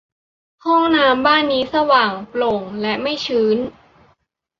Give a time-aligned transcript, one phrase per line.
[0.65, 3.57] ห้องน้ำบ้านนี้สว่าง โปร่ง และไม่ชื้น